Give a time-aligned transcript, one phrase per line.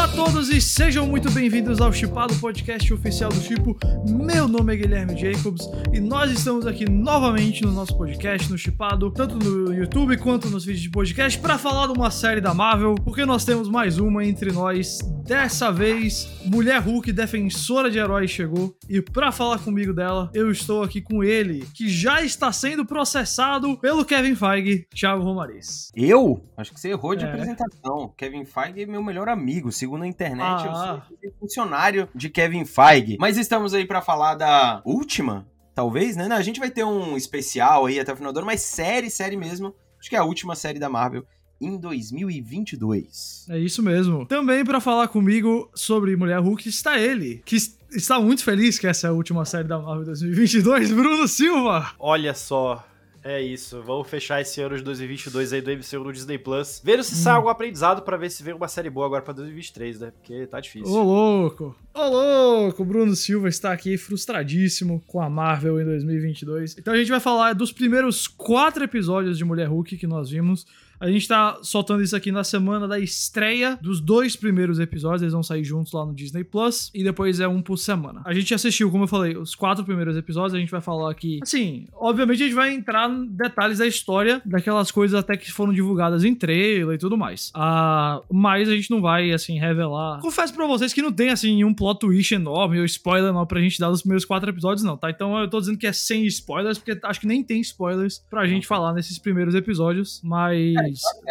[0.00, 3.76] Olá a todos e sejam muito bem-vindos ao Chipado, podcast oficial do Chipo.
[4.08, 9.10] Meu nome é Guilherme Jacobs e nós estamos aqui novamente no nosso podcast, no Chipado,
[9.10, 12.94] tanto no YouTube quanto nos vídeos de podcast, para falar de uma série da Marvel,
[12.94, 15.00] porque nós temos mais uma entre nós.
[15.24, 20.82] Dessa vez, Mulher Hulk, defensora de heróis, chegou e para falar comigo dela, eu estou
[20.82, 25.90] aqui com ele, que já está sendo processado pelo Kevin Feige, Thiago Romariz.
[25.94, 26.42] Eu?
[26.56, 27.28] Acho que você errou de É.
[27.28, 28.12] apresentação.
[28.16, 29.70] Kevin Feige é meu melhor amigo.
[29.70, 31.02] Segundo a internet, Ah.
[31.10, 33.16] eu sou funcionário de Kevin Feige.
[33.20, 36.26] Mas estamos aí pra falar da última, talvez, né?
[36.32, 39.36] A gente vai ter um especial aí até o final do ano, mas série, série
[39.36, 39.74] mesmo.
[40.00, 41.24] Acho que é a última série da Marvel
[41.60, 43.46] em 2022.
[43.48, 44.26] É isso mesmo.
[44.26, 48.86] Também para falar comigo sobre Mulher Hulk está ele, que es- está muito feliz que
[48.86, 51.90] essa é a última série da Marvel 2022, Bruno Silva.
[51.98, 52.86] Olha só.
[53.22, 56.80] É isso, vamos fechar esse ano de 2022 aí do MCU no Disney Plus.
[56.82, 60.00] Ver se sai algum aprendizado pra ver se vem uma série boa agora pra 2023,
[60.00, 60.10] né?
[60.10, 60.90] Porque tá difícil.
[60.90, 66.78] Ô louco, ô louco, Bruno Silva está aqui frustradíssimo com a Marvel em 2022.
[66.78, 70.66] Então a gente vai falar dos primeiros quatro episódios de Mulher Hulk que nós vimos.
[71.00, 75.32] A gente tá soltando isso aqui na semana da estreia dos dois primeiros episódios, eles
[75.32, 78.20] vão sair juntos lá no Disney Plus, e depois é um por semana.
[78.24, 81.40] A gente assistiu, como eu falei, os quatro primeiros episódios, a gente vai falar aqui.
[81.42, 85.72] Assim, obviamente a gente vai entrar em detalhes da história, daquelas coisas até que foram
[85.72, 87.50] divulgadas em trailer e tudo mais.
[87.54, 90.20] Ah, mas a gente não vai, assim, revelar.
[90.20, 93.60] Confesso pra vocês que não tem, assim, um plot twist enorme ou spoiler não pra
[93.60, 95.10] gente dar nos primeiros quatro episódios, não, tá?
[95.10, 98.46] Então eu tô dizendo que é sem spoilers, porque acho que nem tem spoilers pra
[98.46, 100.74] gente falar nesses primeiros episódios, mas.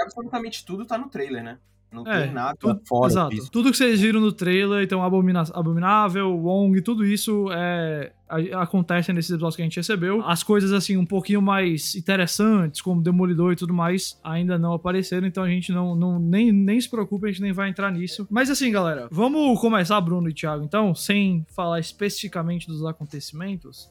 [0.01, 1.57] Absolutamente tudo tá no trailer, né?
[1.91, 3.29] Não É, tem nada tudo- fora Exato.
[3.31, 3.49] disso.
[3.51, 9.11] Tudo que vocês viram no trailer, então Abomina Abominável, Wong, tudo isso é, a- acontece
[9.11, 10.21] nesses episódios que a gente recebeu.
[10.23, 15.25] As coisas, assim, um pouquinho mais interessantes, como Demolidor e tudo mais, ainda não apareceram,
[15.25, 18.27] então a gente não, não nem, nem se preocupe, a gente nem vai entrar nisso.
[18.29, 23.89] Mas assim, galera, vamos começar, Bruno e Thiago, então, sem falar especificamente dos acontecimentos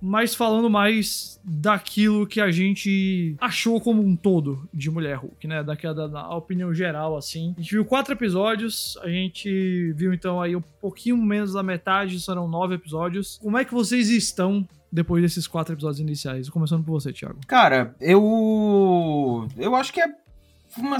[0.00, 5.62] mas falando mais daquilo que a gente achou como um todo de Mulher Hulk, né?
[5.62, 7.54] Daquela da, da opinião geral, assim.
[7.56, 12.20] A gente viu quatro episódios, a gente viu então aí um pouquinho menos da metade,
[12.20, 13.38] serão nove episódios.
[13.42, 16.48] Como é que vocês estão depois desses quatro episódios iniciais?
[16.48, 17.38] Começando por você, Thiago.
[17.46, 19.46] Cara, eu.
[19.56, 20.14] Eu acho que é.
[20.76, 20.98] Uma...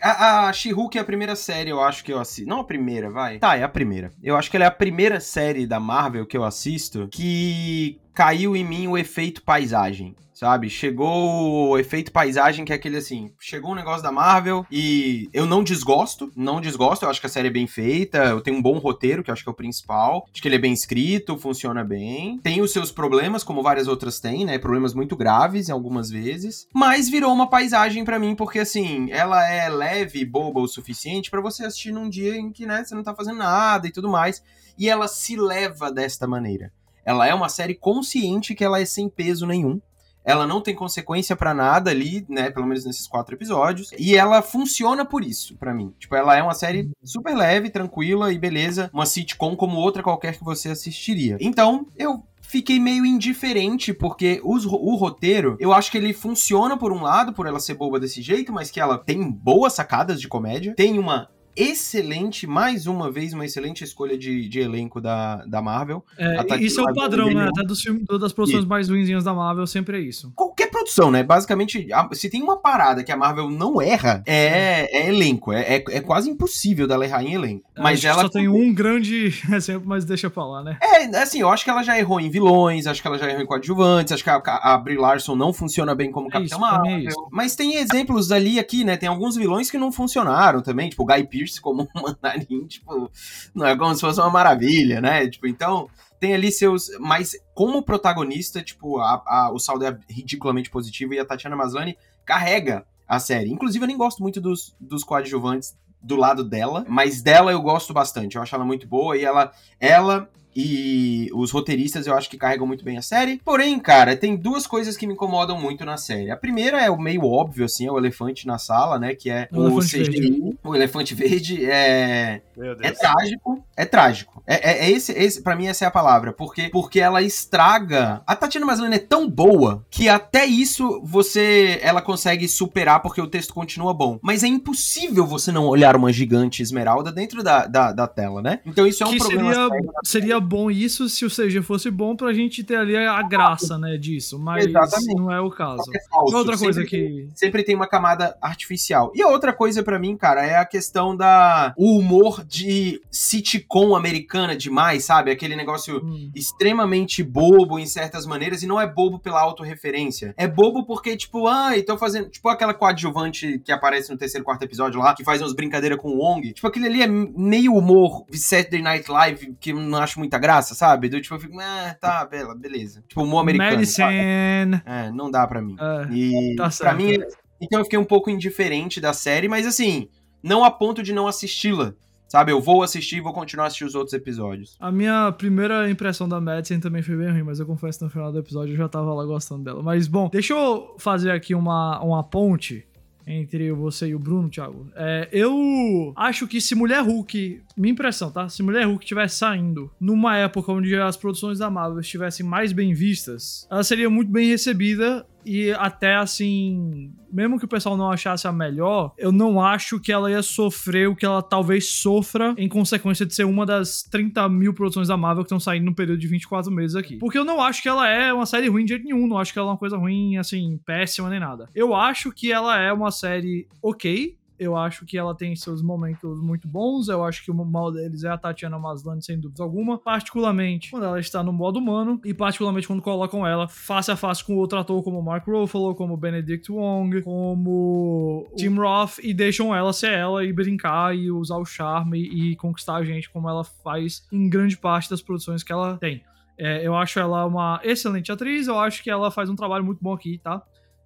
[0.00, 2.48] A, a She-Hulk é a primeira série, eu acho que eu assisto.
[2.48, 3.38] Não a primeira, vai.
[3.38, 4.10] Tá, é a primeira.
[4.22, 8.54] Eu acho que ela é a primeira série da Marvel que eu assisto que caiu
[8.54, 10.14] em mim o efeito paisagem.
[10.42, 10.68] Sabe?
[10.68, 15.46] Chegou o efeito paisagem, que é aquele assim: chegou um negócio da Marvel e eu
[15.46, 17.04] não desgosto, não desgosto.
[17.04, 19.32] Eu acho que a série é bem feita, eu tenho um bom roteiro, que eu
[19.32, 20.26] acho que é o principal.
[20.32, 22.40] Acho que ele é bem escrito, funciona bem.
[22.42, 24.58] Tem os seus problemas, como várias outras têm, né?
[24.58, 26.66] Problemas muito graves em algumas vezes.
[26.74, 31.30] Mas virou uma paisagem pra mim, porque assim, ela é leve e boba o suficiente
[31.30, 34.08] pra você assistir num dia em que, né, você não tá fazendo nada e tudo
[34.08, 34.42] mais.
[34.76, 36.72] E ela se leva desta maneira.
[37.04, 39.80] Ela é uma série consciente que ela é sem peso nenhum.
[40.24, 42.50] Ela não tem consequência pra nada ali, né?
[42.50, 43.90] Pelo menos nesses quatro episódios.
[43.98, 45.92] E ela funciona por isso, pra mim.
[45.98, 48.90] Tipo, ela é uma série super leve, tranquila e beleza.
[48.92, 51.36] Uma sitcom como outra qualquer que você assistiria.
[51.40, 56.92] Então, eu fiquei meio indiferente, porque os- o roteiro, eu acho que ele funciona por
[56.92, 60.28] um lado, por ela ser boba desse jeito, mas que ela tem boas sacadas de
[60.28, 60.74] comédia.
[60.76, 66.04] Tem uma excelente, mais uma vez, uma excelente escolha de, de elenco da, da Marvel.
[66.16, 67.48] É, isso é o padrão, né?
[67.48, 70.32] Até dos filmes, das produções mais ruinzinhas da Marvel, sempre é isso.
[70.34, 71.22] qualquer produção, né?
[71.22, 75.52] Basicamente, a- se tem uma parada que a Marvel não erra, é, é elenco.
[75.52, 77.68] É, é, é quase impossível dela errar em elenco.
[77.76, 78.22] Mas Acho que ela.
[78.22, 80.78] só tem um grande exemplo, mas deixa pra lá, né?
[80.82, 83.42] É, assim, eu acho que ela já errou em vilões, acho que ela já errou
[83.42, 86.60] em coadjuvantes, acho que a, a Brie Larson não funciona bem como É Capitão é
[86.60, 87.12] Marvel.
[87.30, 88.96] Mas tem exemplos ali aqui, né?
[88.96, 93.10] Tem alguns vilões que não funcionaram também, tipo o Guy Pearce como um mandarim, tipo,
[93.54, 95.28] não é como se fosse uma maravilha, né?
[95.28, 95.88] Tipo, então
[96.20, 96.88] tem ali seus.
[97.00, 101.96] Mas como protagonista, tipo, a, a- o saldo é ridiculamente positivo e a Tatiana Maslany
[102.24, 103.50] carrega a série.
[103.50, 107.92] Inclusive, eu nem gosto muito dos, dos coadjuvantes do lado dela, mas dela eu gosto
[107.92, 108.36] bastante.
[108.36, 112.66] Eu acho ela muito boa e ela, ela e os roteiristas eu acho que carregam
[112.66, 113.40] muito bem a série.
[113.44, 116.30] Porém, cara, tem duas coisas que me incomodam muito na série.
[116.30, 119.14] A primeira é o meio óbvio, assim, é o elefante na sala, né?
[119.14, 121.64] Que é O o, elefante CGI, o elefante verde.
[121.64, 122.98] É, Meu é Deus.
[122.98, 123.64] trágico.
[123.76, 124.42] É trágico.
[124.46, 128.22] É, é, é esse, esse para mim essa é a palavra, porque porque ela estraga.
[128.26, 133.26] A Tatiana Maslany é tão boa que até isso você ela consegue superar porque o
[133.26, 134.18] texto continua bom.
[134.22, 138.60] Mas é impossível você não olhar uma gigante esmeralda dentro da, da, da tela, né?
[138.66, 139.54] Então isso é um que problema.
[139.54, 143.78] Seria, seria bom isso se o CG fosse bom pra gente ter ali a graça,
[143.78, 145.14] né, disso, mas Exatamente.
[145.14, 145.82] não é o caso.
[145.94, 146.36] É falso.
[146.36, 149.12] Outra coisa sempre, que sempre tem uma camada artificial.
[149.14, 153.94] E a outra coisa para mim, cara, é a questão da o humor de sitcom
[153.94, 155.30] americana demais, sabe?
[155.30, 156.30] Aquele negócio hum.
[156.34, 160.34] extremamente bobo em certas maneiras, e não é bobo pela autorreferência.
[160.36, 162.28] É bobo porque, tipo, ah, então fazendo.
[162.28, 166.08] Tipo aquela coadjuvante que aparece no terceiro, quarto episódio lá, que faz umas brincadeiras com
[166.08, 166.52] o Wong.
[166.52, 170.74] Tipo, aquele ali é meio humor Saturday Night Live que eu não acho muita graça,
[170.74, 171.08] sabe?
[171.08, 173.04] Do tipo, eu fico, ah, tá, bela, beleza.
[173.06, 173.76] Tipo, humor americano.
[173.76, 174.82] Medicine.
[174.86, 175.74] É, não dá pra mim.
[175.74, 177.18] Uh, e tá pra mim.
[177.60, 180.08] Então eu fiquei um pouco indiferente da série, mas assim,
[180.42, 181.94] não a ponto de não assisti-la.
[182.26, 184.74] Sabe, eu vou assistir e vou continuar a assistir os outros episódios.
[184.80, 188.10] A minha primeira impressão da Madison também foi bem ruim, mas eu confesso que no
[188.10, 189.82] final do episódio eu já tava lá gostando dela.
[189.82, 192.86] Mas, bom, deixa eu fazer aqui uma, uma ponte
[193.26, 194.90] entre você e o Bruno, Thiago.
[194.94, 198.48] É, eu acho que se Mulher Hulk, minha impressão, tá?
[198.48, 202.92] Se Mulher Hulk estivesse saindo numa época onde as produções da Marvel estivessem mais bem
[202.94, 208.46] vistas, ela seria muito bem recebida e até assim, mesmo que o pessoal não achasse
[208.46, 212.68] a melhor, eu não acho que ela ia sofrer o que ela talvez sofra em
[212.68, 216.18] consequência de ser uma das 30 mil produções da Marvel que estão saindo no período
[216.18, 217.16] de 24 meses aqui.
[217.16, 219.52] Porque eu não acho que ela é uma série ruim de jeito nenhum, não acho
[219.52, 221.68] que ela é uma coisa ruim, assim, péssima nem nada.
[221.74, 226.40] Eu acho que ela é uma série ok, eu acho que ela tem seus momentos
[226.40, 227.08] muito bons.
[227.08, 229.98] Eu acho que o mal deles é a Tatiana Maslany, sem dúvida alguma.
[229.98, 232.20] Particularmente quando ela está no modo humano.
[232.24, 236.16] E particularmente quando colocam ela face a face com outro ator como Mark Ruffalo, como
[236.16, 239.18] Benedict Wong, como Tim Roth.
[239.22, 243.30] E deixam ela ser ela e brincar e usar o charme e conquistar a gente
[243.30, 246.22] como ela faz em grande parte das produções que ela tem.
[246.58, 249.98] É, eu acho ela uma excelente atriz, eu acho que ela faz um trabalho muito
[250.00, 250.62] bom aqui, tá?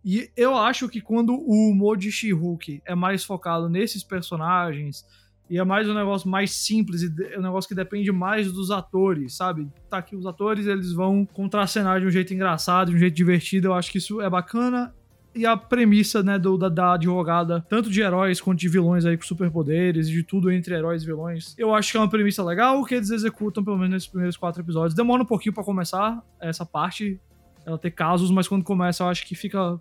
[0.09, 5.05] E eu acho que quando o humor de She-Hulk é mais focado nesses personagens
[5.51, 8.71] e é mais um negócio mais simples e é um negócio que depende mais dos
[8.71, 9.69] atores, sabe?
[9.91, 13.67] Tá aqui os atores, eles vão contracenar de um jeito engraçado, de um jeito divertido.
[13.67, 14.95] Eu acho que isso é bacana
[15.35, 19.17] e a premissa, né, do, da, da, advogada, tanto de heróis quanto de vilões aí
[19.17, 21.53] com superpoderes, de tudo entre heróis e vilões.
[21.59, 24.63] Eu acho que é uma premissa legal que eles executam, pelo menos nesses primeiros quatro
[24.63, 24.95] episódios.
[24.95, 27.21] Demora um pouquinho para começar essa parte,
[27.67, 29.81] ela ter casos, mas quando começa eu acho que fica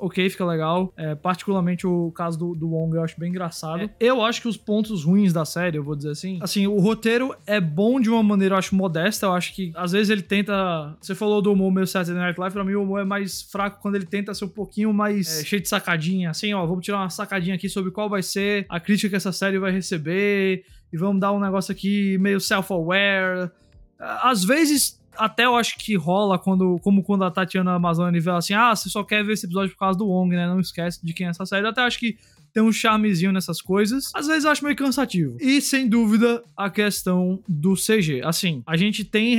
[0.00, 0.92] ok, fica legal.
[0.96, 3.82] É, particularmente o caso do, do Wong eu acho bem engraçado.
[3.82, 3.90] É.
[4.00, 7.34] Eu acho que os pontos ruins da série, eu vou dizer assim, assim, o roteiro
[7.46, 9.26] é bom de uma maneira, eu acho, modesta.
[9.26, 10.96] Eu acho que às vezes ele tenta.
[11.00, 13.80] Você falou do humor meio Saturday Night Live, pra mim o humor é mais fraco
[13.80, 16.30] quando ele tenta ser um pouquinho mais é, cheio de sacadinha.
[16.30, 19.32] Assim, ó, vamos tirar uma sacadinha aqui sobre qual vai ser a crítica que essa
[19.32, 20.64] série vai receber.
[20.92, 23.50] E vamos dar um negócio aqui meio self-aware.
[23.98, 28.54] Às vezes até eu acho que rola quando, como quando a Tatiana Amazônia vê assim,
[28.54, 30.46] ah, você só quer ver esse episódio por causa do Wong, né?
[30.46, 31.66] Não esquece de quem é essa série.
[31.66, 32.16] Eu até acho que
[32.52, 34.10] tem um charmezinho nessas coisas.
[34.14, 35.36] Às vezes eu acho meio cansativo.
[35.40, 38.22] E, sem dúvida, a questão do CG.
[38.24, 39.36] Assim, a gente tem,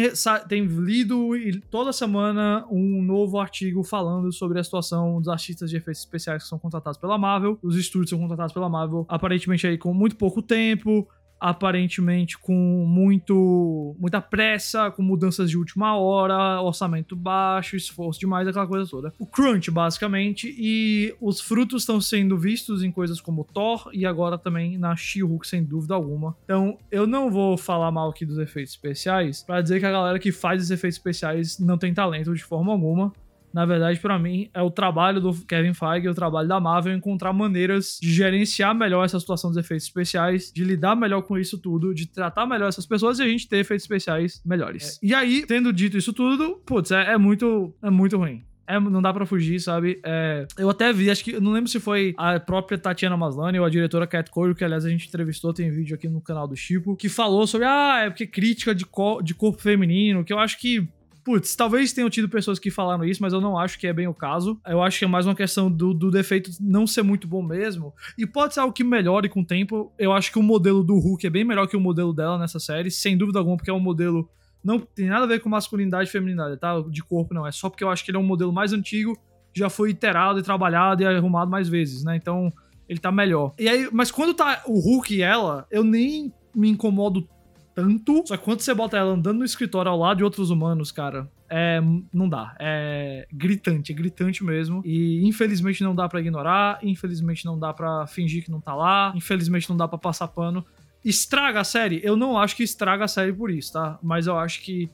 [0.47, 1.31] tem lido
[1.69, 6.49] toda semana um novo artigo falando sobre a situação dos artistas de efeitos especiais que
[6.49, 7.59] são contratados pela Marvel.
[7.61, 11.07] Os estúdios são contratados pela Marvel, aparentemente aí com muito pouco tempo
[11.41, 12.53] aparentemente com
[12.87, 19.11] muito muita pressa, com mudanças de última hora, orçamento baixo, esforço demais, aquela coisa toda.
[19.17, 24.37] O crunch, basicamente, e os frutos estão sendo vistos em coisas como Thor e agora
[24.37, 26.37] também na She-Hulk, sem dúvida alguma.
[26.43, 30.19] Então, eu não vou falar mal aqui dos efeitos especiais para dizer que a galera
[30.19, 33.11] que faz os efeitos especiais não tem talento de forma alguma
[33.53, 37.33] na verdade, para mim, é o trabalho do Kevin Feige, o trabalho da Marvel encontrar
[37.33, 41.93] maneiras de gerenciar melhor essa situação dos efeitos especiais, de lidar melhor com isso tudo,
[41.93, 44.99] de tratar melhor essas pessoas e a gente ter efeitos especiais melhores.
[45.01, 45.07] É.
[45.07, 48.43] E aí, tendo dito isso tudo, putz, é, é muito, é muito ruim.
[48.67, 49.99] É, não dá pra fugir, sabe?
[50.01, 53.65] É, eu até vi, acho que, não lembro se foi a própria Tatiana Maslany ou
[53.65, 56.55] a diretora Cat Cole, que aliás a gente entrevistou, tem vídeo aqui no canal do
[56.55, 60.39] Chico, que falou sobre, ah, é porque crítica de, co de corpo feminino, que eu
[60.39, 60.87] acho que
[61.23, 64.07] Putz, talvez tenham tido pessoas que falaram isso, mas eu não acho que é bem
[64.07, 64.59] o caso.
[64.65, 67.93] Eu acho que é mais uma questão do, do defeito não ser muito bom mesmo.
[68.17, 69.91] E pode ser algo que melhore com o tempo.
[69.99, 72.59] Eu acho que o modelo do Hulk é bem melhor que o modelo dela nessa
[72.59, 74.29] série, sem dúvida alguma, porque é um modelo.
[74.63, 76.79] Não tem nada a ver com masculinidade e feminilidade, tá?
[76.89, 77.45] De corpo, não.
[77.45, 79.17] É só porque eu acho que ele é um modelo mais antigo,
[79.53, 82.15] já foi iterado e trabalhado e arrumado mais vezes, né?
[82.15, 82.51] Então,
[82.89, 83.53] ele tá melhor.
[83.59, 87.27] E aí, mas quando tá o Hulk e ela, eu nem me incomodo
[87.73, 88.23] tanto.
[88.25, 91.29] Só que quando você bota ela andando no escritório ao lado de outros humanos, cara,
[91.49, 91.81] é,
[92.13, 92.55] não dá.
[92.59, 94.81] É gritante, é gritante mesmo.
[94.85, 99.13] E infelizmente não dá para ignorar, infelizmente não dá para fingir que não tá lá,
[99.15, 100.65] infelizmente não dá para passar pano.
[101.03, 101.99] estraga a série?
[102.03, 103.99] Eu não acho que estraga a série por isso, tá?
[104.01, 104.89] Mas eu acho que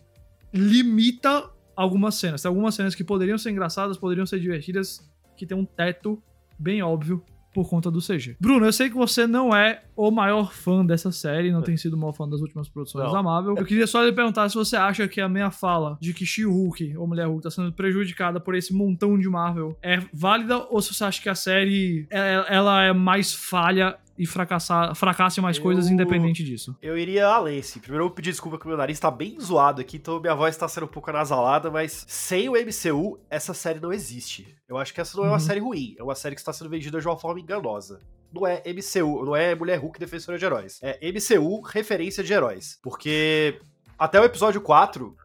[0.54, 2.42] limita algumas cenas.
[2.42, 6.22] Tem algumas cenas que poderiam ser engraçadas, poderiam ser divertidas, que tem um teto
[6.58, 8.36] bem óbvio por conta do CG.
[8.40, 11.94] Bruno, eu sei que você não é o maior fã dessa série, não tem sido
[11.94, 13.12] o maior fã das últimas produções Não.
[13.14, 13.56] da Marvel.
[13.58, 16.96] Eu queria só lhe perguntar se você acha que a minha fala de que She-Hulk,
[16.98, 20.94] ou Mulher Hulk, tá sendo prejudicada por esse montão de Marvel é válida ou se
[20.94, 25.58] você acha que a série é- ela é mais falha e fracassar, fracassa em mais
[25.58, 26.76] Eu- coisas independente disso.
[26.82, 27.80] Eu iria além, sim.
[27.80, 30.34] Primeiro eu vou pedir desculpa que o meu nariz tá bem zoado aqui, então minha
[30.36, 34.56] voz tá sendo um pouco anasalada, mas sem o MCU, essa série não existe.
[34.68, 35.40] Eu acho que essa não é uma Uhum.
[35.40, 38.00] série ruim, é uma série que está sendo vendida de uma forma enganosa.
[38.34, 40.80] Não é MCU, não é Mulher Hulk Defensora de Heróis.
[40.82, 42.78] É MCU referência de heróis.
[42.84, 43.60] Porque
[43.98, 45.16] até o episódio 4,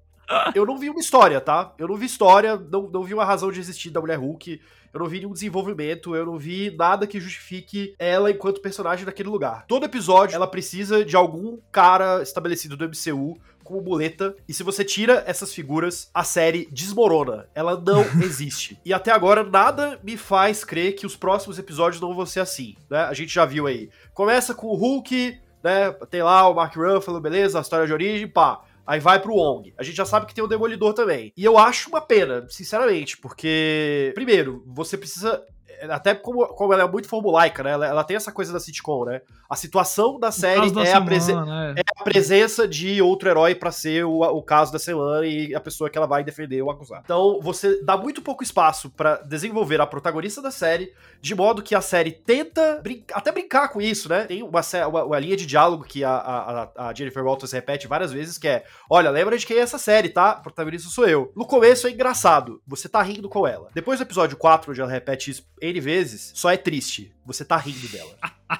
[0.54, 1.74] eu não vi uma história, tá?
[1.78, 4.60] Eu não vi história, não, não vi uma razão de existir da Mulher Hulk.
[4.92, 9.28] Eu não vi nenhum desenvolvimento, eu não vi nada que justifique ela enquanto personagem naquele
[9.28, 9.64] lugar.
[9.66, 14.84] Todo episódio, ela precisa de algum cara estabelecido do MCU como muleta, e se você
[14.84, 17.48] tira essas figuras, a série desmorona.
[17.54, 18.78] Ela não existe.
[18.84, 22.76] E até agora, nada me faz crer que os próximos episódios não vão ser assim,
[22.90, 23.04] né?
[23.04, 23.88] A gente já viu aí.
[24.12, 25.92] Começa com o Hulk, né?
[26.10, 27.58] Tem lá o Mark Ruffalo, beleza?
[27.58, 28.62] A história de origem, pá.
[28.86, 29.72] Aí vai pro Wong.
[29.78, 31.32] A gente já sabe que tem o Demolidor também.
[31.36, 35.42] E eu acho uma pena, sinceramente, porque, primeiro, você precisa.
[35.90, 37.70] Até como, como ela é muito formulaica, né?
[37.72, 39.20] Ela, ela tem essa coisa da sitcom, né?
[39.48, 41.82] A situação da série da é a, prese- semana, é.
[41.98, 45.90] a presença de outro herói pra ser o, o caso da semana e a pessoa
[45.90, 47.02] que ela vai defender ou acusar.
[47.04, 51.74] Então, você dá muito pouco espaço pra desenvolver a protagonista da série, de modo que
[51.74, 54.24] a série tenta brin- até brincar com isso, né?
[54.24, 58.12] Tem uma, uma- uma linha de diálogo que a, a- a- Jennifer Walters repete várias
[58.12, 60.30] vezes, que é, olha, lembra de quem é essa série, tá?
[60.30, 61.30] A protagonista sou eu.
[61.36, 63.68] No começo é engraçado, você tá rindo com ela.
[63.74, 67.56] Depois do episódio 4, onde ela repete isso N vezes, só é triste, você tá
[67.56, 68.16] rindo dela.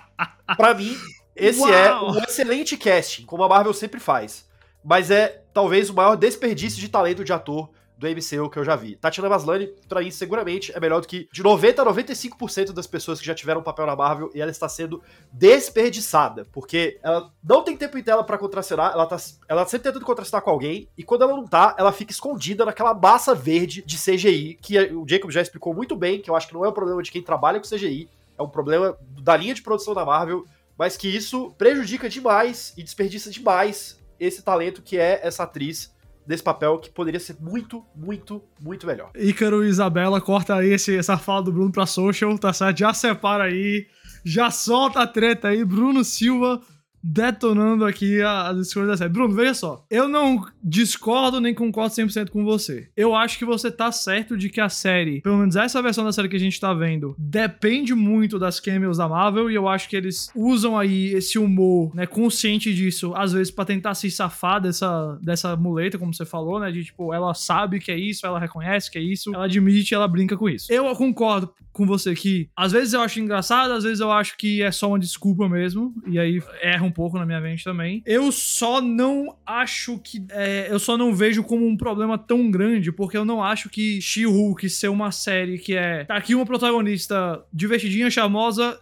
[0.56, 0.96] pra mim,
[1.36, 2.12] esse é Uau!
[2.12, 4.48] um excelente casting, como a Marvel sempre faz.
[4.84, 8.74] Mas é talvez o maior desperdício de talento de ator do MCU que eu já
[8.74, 8.96] vi.
[8.96, 13.20] Tatiana Maslany, pra mim, seguramente é melhor do que de 90 a 95% das pessoas
[13.20, 17.76] que já tiveram papel na Marvel e ela está sendo desperdiçada, porque ela não tem
[17.76, 19.16] tempo em tela pra contracenar, ela tá,
[19.48, 22.94] ela sempre tentando contracenar com alguém e quando ela não tá, ela fica escondida naquela
[22.94, 26.54] massa verde de CGI, que o Jacob já explicou muito bem, que eu acho que
[26.54, 28.08] não é um problema de quem trabalha com CGI,
[28.38, 30.44] é um problema da linha de produção da Marvel,
[30.76, 35.91] mas que isso prejudica demais e desperdiça demais esse talento que é essa atriz
[36.26, 39.10] desse papel que poderia ser muito, muito, muito melhor.
[39.16, 42.78] Ícaro e Isabela, corta aí esse, essa fala do Bruno pra social, tá certo?
[42.78, 43.86] Já separa aí,
[44.24, 45.64] já solta a treta aí.
[45.64, 46.60] Bruno Silva
[47.02, 49.10] detonando aqui as escolhas da série.
[49.10, 49.84] Bruno, veja só.
[49.90, 52.88] Eu não discordo nem concordo 100% com você.
[52.96, 56.12] Eu acho que você tá certo de que a série, pelo menos essa versão da
[56.12, 59.88] série que a gente tá vendo, depende muito das cameos da Marvel e eu acho
[59.88, 64.60] que eles usam aí esse humor, né, consciente disso, às vezes pra tentar se safar
[64.60, 68.38] dessa, dessa muleta, como você falou, né, de tipo, ela sabe que é isso, ela
[68.38, 70.72] reconhece que é isso, ela admite, ela brinca com isso.
[70.72, 74.62] Eu concordo com você que às vezes eu acho engraçado, às vezes eu acho que
[74.62, 78.02] é só uma desculpa mesmo, e aí erra um pouco na minha mente também.
[78.04, 80.24] Eu só não acho que.
[80.30, 84.00] é, eu só não vejo como um problema tão grande, porque eu não acho que
[84.00, 86.04] She-Hulk ser uma série que é.
[86.04, 88.78] Tá aqui uma protagonista divertidinha, charmosa,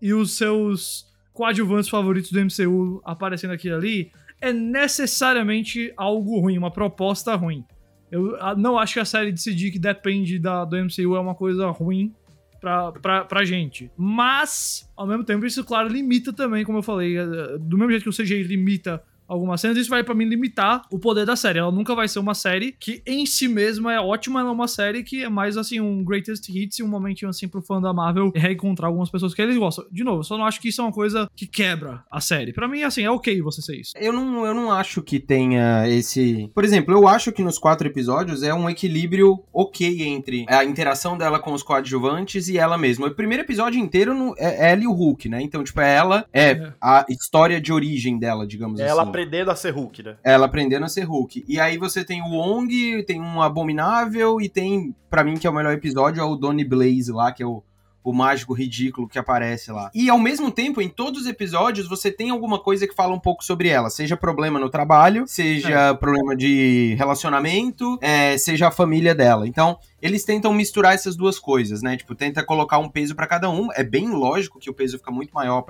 [0.00, 6.58] e os seus coadjuvantes favoritos do MCU aparecendo aqui e ali, é necessariamente algo ruim,
[6.58, 7.64] uma proposta ruim.
[8.10, 11.68] Eu não acho que a série decidir que depende da, do MCU é uma coisa
[11.70, 12.12] ruim
[12.60, 13.90] pra, pra, pra gente.
[13.96, 17.16] Mas, ao mesmo tempo, isso, claro, limita também, como eu falei.
[17.18, 20.82] eh, Do mesmo jeito que o CGI limita algumas cenas, isso vai pra mim limitar
[20.90, 21.58] o poder da série.
[21.58, 24.68] Ela nunca vai ser uma série que em si mesma é ótima, ela é uma
[24.68, 27.92] série que é mais assim um greatest hits e um momentinho assim pro fã da
[27.92, 29.84] Marvel reencontrar algumas pessoas que eles gostam.
[29.90, 32.52] De novo, eu só não acho que isso é uma coisa que quebra a série.
[32.52, 33.92] Pra mim, assim, é ok você ser isso.
[33.96, 36.50] Eu não, eu não acho que tenha esse.
[36.54, 41.16] Por exemplo, eu acho que nos quatro episódios é um equilíbrio ok entre a interação
[41.16, 43.06] dela com os coadjuvantes e ela mesma.
[43.06, 45.40] O primeiro episódio inteiro no- é ela e o Hulk, né?
[45.42, 46.72] Então, tipo, é ela, é É.
[46.80, 49.12] a história de origem dela, digamos Ela assim.
[49.20, 50.16] Aprendendo a ser Hulk, né?
[50.24, 51.44] Ela aprendendo a ser Hulk.
[51.46, 55.50] E aí você tem o Wong, tem um Abominável e tem, pra mim, que é
[55.50, 57.62] o melhor episódio, é o Donny Blaze lá, que é o,
[58.02, 59.90] o mágico ridículo que aparece lá.
[59.94, 63.20] E ao mesmo tempo, em todos os episódios, você tem alguma coisa que fala um
[63.20, 63.90] pouco sobre ela.
[63.90, 69.46] Seja problema no trabalho, seja problema de relacionamento, é, seja a família dela.
[69.46, 71.96] Então, eles tentam misturar essas duas coisas, né?
[71.96, 73.68] Tipo, tenta colocar um peso pra cada um.
[73.74, 75.62] É bem lógico que o peso fica muito maior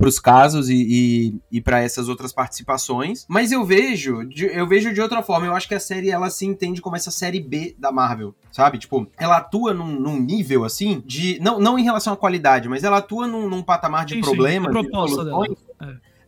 [0.00, 3.24] pra pros casos e, e, e para essas outras participações.
[3.28, 5.46] Mas eu vejo, de- eu vejo de outra forma.
[5.46, 8.78] Eu acho que a série ela se entende como essa série B da Marvel, sabe?
[8.78, 12.82] Tipo, ela atua num, num nível assim de não, não em relação à qualidade, mas
[12.82, 15.58] ela atua num, num patamar de Sim, sim, problemas, de proposta soluções.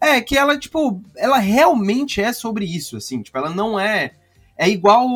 [0.01, 3.23] É, que ela, tipo, ela realmente é sobre isso, assim.
[3.23, 4.15] Tipo, ela não é
[4.57, 5.09] é igual,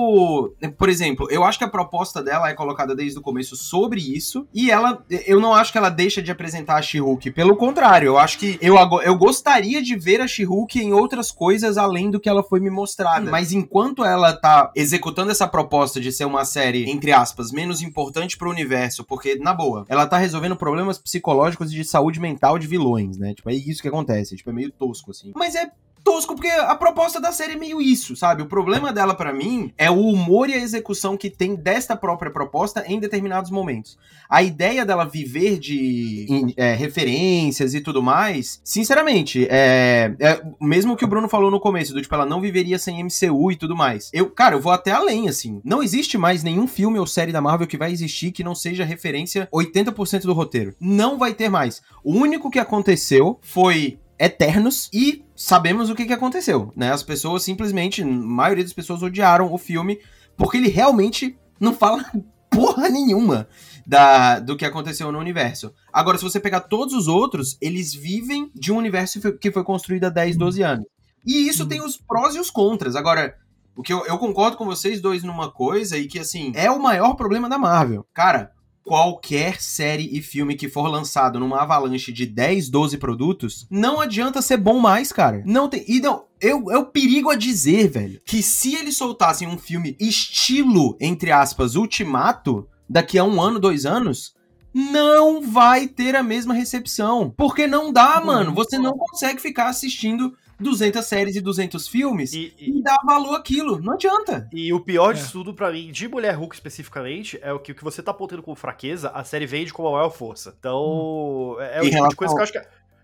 [0.77, 4.47] por exemplo, eu acho que a proposta dela é colocada desde o começo sobre isso,
[4.53, 8.19] e ela, eu não acho que ela deixa de apresentar a She-Hulk, pelo contrário, eu
[8.19, 12.29] acho que eu, eu gostaria de ver a She-Hulk em outras coisas além do que
[12.29, 13.31] ela foi me mostrada.
[13.31, 18.37] Mas enquanto ela tá executando essa proposta de ser uma série, entre aspas, menos importante
[18.37, 22.67] pro universo, porque, na boa, ela tá resolvendo problemas psicológicos e de saúde mental de
[22.67, 23.35] vilões, né?
[23.35, 25.33] Tipo, é isso que acontece, tipo, é meio tosco, assim.
[25.35, 25.71] Mas é
[26.07, 28.41] tosco, porque a proposta da série é meio isso, sabe?
[28.41, 32.31] O problema dela para mim é o humor e a execução que tem desta própria
[32.31, 33.99] proposta em determinados momentos.
[34.31, 41.05] A ideia dela viver de é, referências e tudo mais, sinceramente, é, é, mesmo que
[41.05, 44.09] o Bruno falou no começo, do tipo, ela não viveria sem MCU e tudo mais.
[44.13, 45.61] Eu, cara, eu vou até além, assim.
[45.65, 48.85] Não existe mais nenhum filme ou série da Marvel que vai existir que não seja
[48.85, 50.73] referência 80% do roteiro.
[50.81, 51.83] Não vai ter mais.
[52.05, 56.93] O único que aconteceu foi eternos e sabemos o que, que aconteceu, né?
[56.93, 59.99] As pessoas simplesmente, a maioria das pessoas odiaram o filme
[60.37, 62.05] porque ele realmente não fala
[62.51, 63.49] porra nenhuma
[63.87, 65.73] da, do que aconteceu no universo.
[65.93, 70.05] Agora, se você pegar todos os outros, eles vivem de um universo que foi construído
[70.05, 70.87] há 10, 12 anos.
[71.25, 72.97] E isso tem os prós e os contras.
[72.97, 73.37] Agora,
[73.77, 76.81] o que eu, eu concordo com vocês dois numa coisa e que, assim, é o
[76.83, 78.07] maior problema da Marvel.
[78.15, 78.53] Cara,
[78.87, 84.41] qualquer série e filme que for lançado numa avalanche de 10, 12 produtos, não adianta
[84.41, 85.43] ser bom mais, cara.
[85.45, 85.85] Não tem.
[85.89, 89.97] E não, eu, é o perigo a dizer, velho, que se eles soltassem um filme
[89.99, 94.37] estilo, entre aspas, ultimato, daqui a um ano, dois anos,
[94.73, 97.35] não vai ter a mesma recepção.
[97.37, 98.55] Porque não dá, mano.
[98.55, 103.35] Você não consegue ficar assistindo 200 séries e 200 filmes e, e, e dar valor
[103.35, 103.81] àquilo.
[103.81, 104.49] Não adianta.
[104.53, 105.15] E o pior é.
[105.15, 108.11] de tudo para mim, de Mulher Hulk especificamente, é o que o que você tá
[108.11, 110.55] apontando como fraqueza, a série vende com a maior força.
[110.59, 111.61] Então, hum.
[111.61, 112.59] é, é o tipo de coisa que eu acho que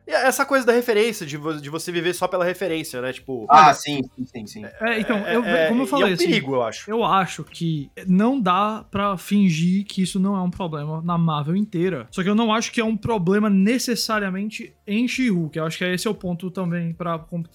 [0.06, 3.12] essa coisa da referência, de, de você viver só pela referência, né?
[3.12, 3.46] Tipo.
[3.48, 4.64] Ah, sim, sim, sim.
[4.80, 6.08] É, então, é, eu, é, como eu falei.
[6.08, 6.90] É um assim, perigo, eu acho.
[6.90, 11.56] Eu acho que não dá para fingir que isso não é um problema na Marvel
[11.56, 12.06] inteira.
[12.10, 15.56] Só que eu não acho que é um problema necessariamente em She-Hulk.
[15.56, 17.46] Eu acho que esse é o ponto também para comp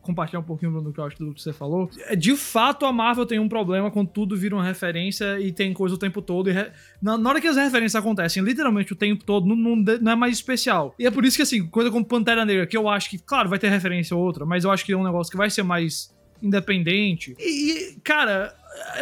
[0.00, 1.90] compartilhar um pouquinho do que eu acho do que você falou.
[2.06, 5.72] É, de fato, a Marvel tem um problema quando tudo vira uma referência e tem
[5.72, 6.50] coisa o tempo todo.
[6.50, 6.54] E
[7.00, 10.16] na, na, hora que as referências acontecem, literalmente o tempo todo, não, não, não é
[10.16, 10.94] mais especial.
[10.98, 13.48] E é por isso que, assim, coisa como Pantera Negra, que eu acho que, claro,
[13.48, 15.62] vai ter referência ou outra, mas eu acho que é um negócio que vai ser
[15.62, 17.36] mais independente.
[17.38, 18.54] E, cara,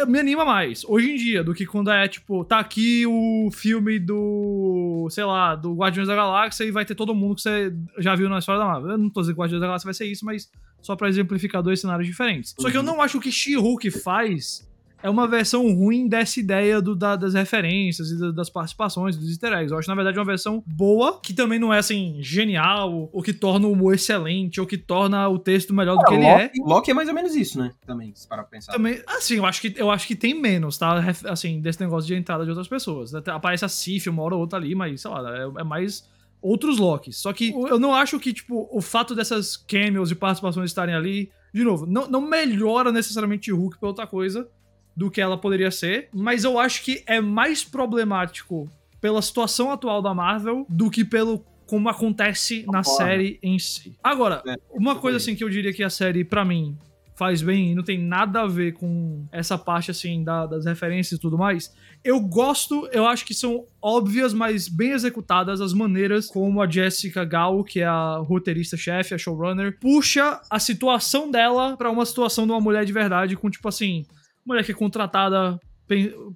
[0.07, 3.99] me anima mais hoje em dia do que quando é tipo, tá aqui o filme
[3.99, 8.15] do, sei lá, do Guardiões da Galáxia e vai ter todo mundo que você já
[8.15, 8.91] viu na história da Marvel.
[8.91, 11.61] Eu não tô dizendo que Guardiões da Galáxia vai ser isso, mas só para exemplificar
[11.61, 12.55] dois cenários diferentes.
[12.59, 12.87] Só que eu uhum.
[12.87, 14.69] não acho que She-Hulk faz
[15.03, 19.53] é uma versão ruim dessa ideia do, da, das referências e das participações, dos easter
[19.53, 19.71] eggs.
[19.71, 23.33] Eu acho, na verdade, uma versão boa, que também não é, assim, genial, ou que
[23.33, 26.51] torna o humor excelente, ou que torna o texto melhor do que ele Loki, é.
[26.63, 27.71] Loki é mais ou menos isso, né?
[27.85, 28.73] Também, se parar pra pensar.
[28.73, 31.03] Também, assim, eu acho, que, eu acho que tem menos, tá?
[31.25, 33.13] Assim, desse negócio de entrada de outras pessoas.
[33.13, 36.09] Aparece a Sif uma hora ou outra ali, mas, sei lá, é, é mais
[36.41, 37.17] outros Locks.
[37.17, 41.31] Só que eu não acho que, tipo, o fato dessas cameos e participações estarem ali,
[41.53, 44.47] de novo, não, não melhora necessariamente o Hulk pra outra coisa
[44.95, 50.01] do que ela poderia ser, mas eu acho que é mais problemático pela situação atual
[50.01, 53.97] da Marvel do que pelo como acontece na série em si.
[54.03, 56.77] Agora, é, uma coisa assim que eu diria que a série para mim
[57.15, 61.19] faz bem e não tem nada a ver com essa parte assim da, das referências
[61.19, 61.71] e tudo mais.
[62.03, 67.23] Eu gosto, eu acho que são óbvias, mas bem executadas as maneiras como a Jessica
[67.23, 72.51] Gal, que é a roteirista-chefe, a showrunner, puxa a situação dela para uma situação de
[72.51, 74.03] uma mulher de verdade com tipo assim,
[74.45, 75.59] mulher que é contratada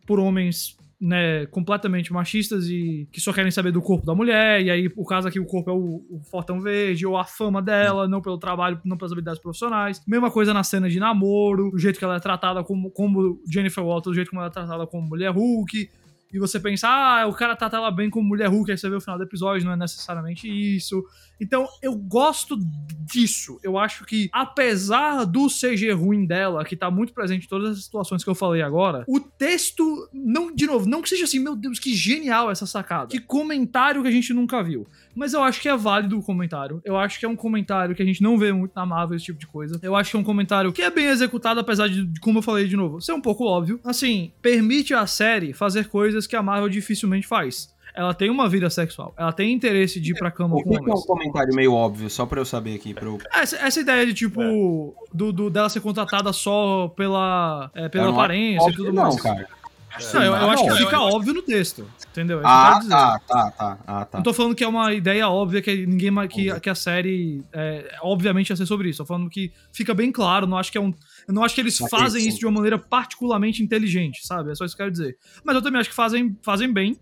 [0.06, 4.72] por homens né, completamente machistas e que só querem saber do corpo da mulher, e
[4.72, 8.08] aí o caso aqui o corpo é o, o fortão verde, ou a fama dela,
[8.08, 10.02] não pelo trabalho, não pelas habilidades profissionais.
[10.08, 13.84] Mesma coisa na cena de namoro, o jeito que ela é tratada como, como Jennifer
[13.84, 15.90] Walters, o jeito como ela é tratada como mulher Hulk,
[16.32, 18.96] e você pensa, ah, o cara trata ela bem como mulher Hulk, aí você vê
[18.96, 21.04] o final do episódio, não é necessariamente isso.
[21.40, 22.58] Então, eu gosto
[23.06, 23.60] disso.
[23.64, 27.84] Eu acho que, apesar do CG ruim dela, que tá muito presente em todas as
[27.84, 31.56] situações que eu falei agora, o texto, não, de novo, não que seja assim, meu
[31.56, 33.08] Deus, que genial essa sacada.
[33.08, 34.88] Que comentário que a gente nunca viu.
[35.16, 36.82] Mas eu acho que é válido o comentário.
[36.84, 39.26] Eu acho que é um comentário que a gente não vê muito na Marvel, esse
[39.26, 39.80] tipo de coisa.
[39.82, 42.68] Eu acho que é um comentário que é bem executado, apesar de, como eu falei
[42.68, 43.80] de novo, ser um pouco óbvio.
[43.84, 48.70] Assim, permite à série fazer coisas que a Marvel dificilmente faz ela tem uma vida
[48.70, 49.14] sexual.
[49.18, 50.90] Ela tem interesse de ir pra cama o com homens.
[50.90, 52.94] é um comentário meio óbvio, só pra eu saber aqui.
[52.94, 53.18] Pra eu...
[53.34, 54.46] essa, essa, ideia de, tipo, é.
[55.14, 59.22] do, do, dela ser contratada só pela, é, pela aparência e tudo não, mais.
[59.22, 59.48] cara.
[60.14, 61.88] Não, eu, eu acho que fica óbvio no texto.
[62.12, 62.40] Entendeu?
[62.40, 63.78] É Ah, tá, tá, tá.
[63.86, 64.18] Ah, tá.
[64.18, 67.98] Não tô falando que é uma ideia óbvia que ninguém que, que a série é,
[68.02, 69.00] obviamente ia ser sobre isso.
[69.00, 70.94] Tô falando que fica bem claro, não acho que é um
[71.28, 74.52] eu não acho que eles fazem isso de uma maneira particularmente inteligente, sabe?
[74.52, 75.18] É só isso que eu quero dizer.
[75.44, 76.98] Mas eu também acho que fazem, fazem bem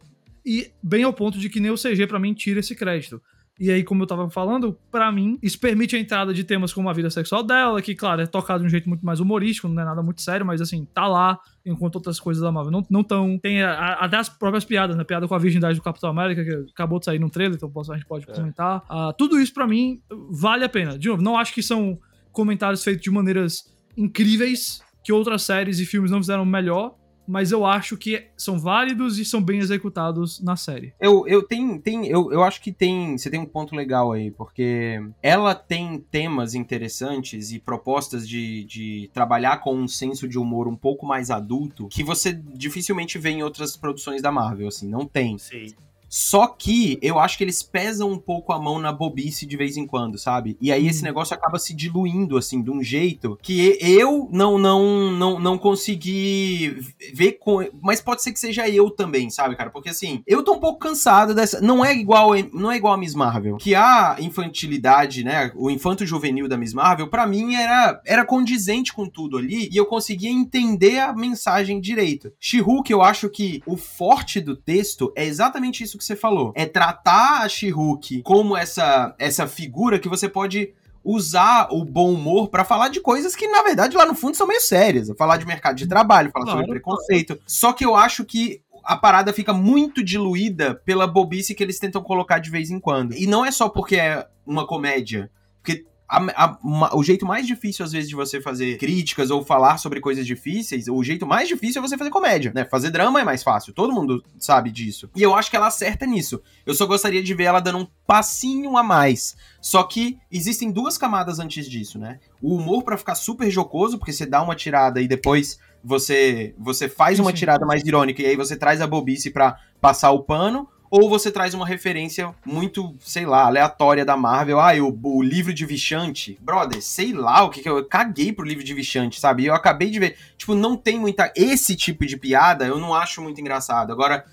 [0.45, 3.21] e bem ao ponto de que nem o CG pra mim tira esse crédito.
[3.59, 6.89] E aí, como eu tava falando, pra mim, isso permite a entrada de temas como
[6.89, 9.79] a vida sexual dela, que, claro, é tocado de um jeito muito mais humorístico, não
[9.81, 13.03] é nada muito sério, mas assim, tá lá, enquanto outras coisas da Marvel não, não
[13.03, 13.37] tão.
[13.37, 15.03] Tem a- a- até as próprias piadas, né?
[15.03, 17.95] Piada com a virgindade do Capitão América, que acabou de sair no trailer, então a
[17.95, 18.83] gente pode comentar.
[18.89, 20.97] Ah, tudo isso, pra mim, vale a pena.
[20.97, 21.99] De novo, não acho que são
[22.31, 26.95] comentários feitos de maneiras incríveis, que outras séries e filmes não fizeram melhor,
[27.27, 30.93] mas eu acho que são válidos e são bem executados na série.
[30.99, 34.31] Eu, eu tenho, tem, eu, eu acho que tem, você tem um ponto legal aí,
[34.31, 40.67] porque ela tem temas interessantes e propostas de, de trabalhar com um senso de humor
[40.67, 45.05] um pouco mais adulto que você dificilmente vê em outras produções da Marvel, assim, não
[45.05, 45.37] tem.
[45.37, 45.73] Sim.
[46.15, 49.77] Só que eu acho que eles pesam um pouco a mão na bobice de vez
[49.77, 50.55] em quando, sabe?
[50.61, 55.11] E aí esse negócio acaba se diluindo, assim, de um jeito que eu não não
[55.11, 56.77] não, não consegui
[57.15, 57.67] ver com.
[57.81, 59.71] Mas pode ser que seja eu também, sabe, cara?
[59.71, 61.59] Porque assim, eu tô um pouco cansado dessa.
[61.59, 63.57] Não é igual, não é igual a Miss Marvel.
[63.57, 65.51] Que a infantilidade, né?
[65.55, 69.77] O infanto juvenil da Miss Marvel, pra mim era, era condizente com tudo ali e
[69.77, 72.31] eu conseguia entender a mensagem direito.
[72.39, 76.53] She-Hulk, eu acho que o forte do texto é exatamente isso que você falou.
[76.55, 82.47] É tratar a She-Hulk como essa, essa figura que você pode usar o bom humor
[82.49, 85.09] pra falar de coisas que, na verdade, lá no fundo são meio sérias.
[85.17, 87.39] Falar de mercado de trabalho, falar Claro, sobre preconceito.
[87.45, 92.01] Só que eu acho que a parada fica muito diluída pela bobice que eles tentam
[92.01, 93.13] colocar de vez em quando.
[93.13, 95.29] E não é só porque é uma comédia.
[95.61, 95.85] Porque
[96.17, 99.77] a- a- uma- o jeito mais difícil, às vezes, de você fazer críticas ou falar
[99.77, 102.65] sobre coisas difíceis, o jeito mais difícil é você fazer comédia, né?
[102.65, 105.09] Fazer drama é mais fácil, todo mundo sabe disso.
[105.15, 106.41] E eu acho que ela acerta nisso.
[106.65, 109.35] Eu só gostaria de ver ela dando um passinho a mais.
[109.61, 112.19] Só que existem duas camadas antes disso, né?
[112.41, 116.87] O humor pra ficar super jocoso, porque você dá uma tirada e depois você você
[116.87, 120.67] faz uma tirada mais irônica e aí você traz a bobice pra passar o pano,
[120.95, 124.59] ou você traz uma referência muito, sei lá, aleatória da Marvel.
[124.59, 126.37] Ah, o, o livro de Vichante.
[126.39, 129.43] Brother, sei lá o que que eu, eu caguei pro livro de Vichante, sabe?
[129.43, 130.15] Eu acabei de ver.
[130.37, 131.33] Tipo, não tem muita.
[131.35, 133.91] Esse tipo de piada eu não acho muito engraçado.
[133.91, 134.23] Agora,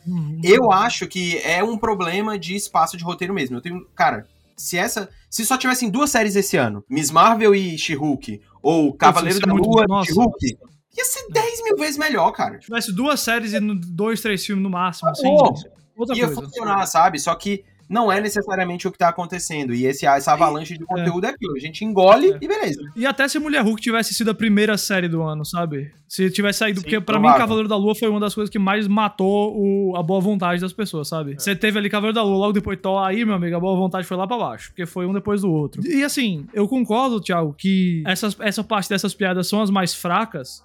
[0.44, 3.56] eu acho que é um problema de espaço de roteiro mesmo.
[3.56, 3.86] Eu tenho.
[3.94, 5.08] Cara, se essa.
[5.30, 9.52] Se só tivessem duas séries esse ano, Miss Marvel e She-Hulk, ou Cavaleiro ser da
[9.54, 10.06] muito- Lua e.
[10.08, 10.58] She-Hulk,
[10.98, 12.56] ia ser 10 mil vezes melhor, cara.
[12.56, 15.79] Se tivesse duas séries e dois, três filmes no máximo, assim, Acabou.
[16.00, 16.40] Outra ia coisa.
[16.42, 17.18] funcionar, sabe?
[17.18, 19.74] Só que não é necessariamente o que tá acontecendo.
[19.74, 21.56] E esse, essa avalanche de conteúdo é aquilo.
[21.56, 22.38] A gente engole É.
[22.40, 22.80] e beleza.
[22.94, 25.90] E até se Mulher Hulk tivesse sido a primeira série do ano, sabe?
[26.06, 26.78] Se tivesse saído.
[26.78, 27.32] Sim, porque pra provável.
[27.32, 30.60] mim, Cavaleiro da Lua foi uma das coisas que mais matou o- a boa vontade
[30.60, 31.34] das pessoas, sabe?
[31.36, 34.06] Você teve ali Cavaleiro da Lua, logo depois Thor, aí, meu amigo, a boa vontade
[34.06, 34.68] foi lá pra baixo.
[34.68, 35.84] Porque foi um depois do outro.
[35.84, 40.64] E assim, eu concordo, Thiago, que essas, essa parte dessas piadas são as mais fracas.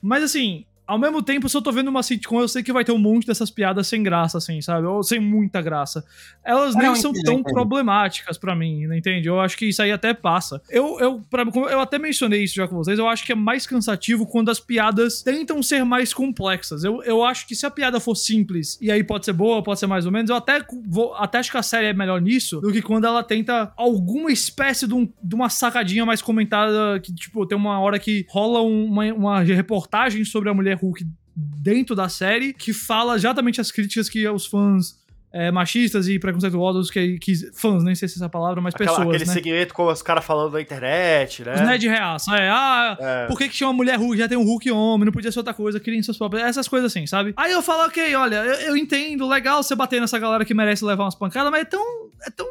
[0.00, 0.64] Mas assim.
[0.92, 2.98] Ao mesmo tempo, se eu tô vendo uma sitcom, eu sei que vai ter um
[2.98, 4.86] monte dessas piadas sem graça, assim, sabe?
[4.86, 6.04] Ou sem muita graça.
[6.44, 7.54] Elas nem eu são entendo, tão entendo.
[7.54, 9.26] problemáticas pra mim, né, entende?
[9.26, 10.60] Eu acho que isso aí até passa.
[10.68, 13.66] Eu, eu, pra, eu até mencionei isso já com vocês, eu acho que é mais
[13.66, 16.84] cansativo quando as piadas tentam ser mais complexas.
[16.84, 19.80] Eu, eu acho que se a piada for simples e aí pode ser boa, pode
[19.80, 22.60] ser mais ou menos, eu até, vou, até acho que a série é melhor nisso
[22.60, 27.14] do que quando ela tenta alguma espécie de, um- de uma sacadinha mais comentada, que,
[27.14, 31.94] tipo, tem uma hora que rola um- uma, uma reportagem sobre a mulher Hulk dentro
[31.94, 35.00] da série que fala exatamente as críticas que os fãs
[35.34, 38.90] é, machistas e preconceituosos que, que fãs, nem sei se é essa palavra, mas Aquela-
[38.90, 39.32] pessoas, aquele né?
[39.32, 41.54] segmento com os caras falando na internet, né?
[41.54, 43.26] Os nerd reaça, é, ah, É.
[43.28, 45.38] por que que tinha uma mulher Hulk, já tem um Hulk homem, não podia ser
[45.38, 47.32] outra coisa, criem seus próprios, essas coisas assim, sabe?
[47.34, 50.84] Aí eu falo, ok, olha, eu, eu entendo, legal você bater nessa galera que merece
[50.84, 52.46] levar umas pancadas, mas é tão, é tão...